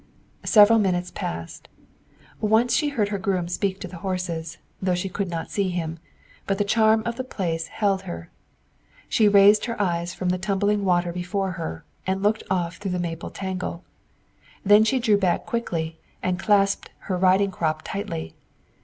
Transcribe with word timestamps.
Several 0.45 0.79
minutes 0.79 1.11
passed. 1.11 1.67
Once 2.39 2.73
she 2.75 2.89
heard 2.89 3.09
her 3.09 3.19
groom 3.19 3.47
speak 3.47 3.79
to 3.81 3.87
the 3.87 3.97
horses, 3.99 4.57
though 4.81 4.95
she 4.95 5.09
could 5.09 5.29
not 5.29 5.51
see 5.51 5.69
him, 5.69 5.99
but 6.47 6.57
the 6.57 6.63
charm 6.63 7.03
of 7.05 7.17
the 7.17 7.23
place 7.23 7.67
held 7.67 8.01
her. 8.01 8.31
She 9.07 9.27
raised 9.27 9.65
her 9.65 9.79
eyes 9.79 10.11
from 10.15 10.29
the 10.29 10.39
tumbling 10.39 10.83
water 10.83 11.13
before 11.13 11.51
her 11.51 11.85
and 12.07 12.23
looked 12.23 12.41
off 12.49 12.77
through 12.77 12.93
the 12.93 12.97
maple 12.97 13.29
tangle. 13.29 13.83
Then 14.65 14.83
she 14.83 14.97
drew 14.97 15.17
back 15.19 15.45
quickly, 15.45 15.99
and 16.23 16.39
clasped 16.39 16.89
her 17.01 17.15
riding 17.15 17.51
crop 17.51 17.83
tightly. 17.83 18.33